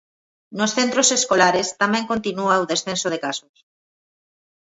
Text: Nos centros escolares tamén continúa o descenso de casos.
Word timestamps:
Nos 0.57 0.73
centros 0.77 1.07
escolares 1.19 1.67
tamén 1.81 2.09
continúa 2.11 2.61
o 2.63 2.69
descenso 2.71 3.07
de 3.13 3.21
casos. 3.25 3.55